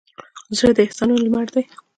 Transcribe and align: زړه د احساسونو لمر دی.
زړه 0.57 0.71
د 0.75 0.79
احساسونو 0.85 1.15
لمر 1.23 1.47
دی. 1.53 1.63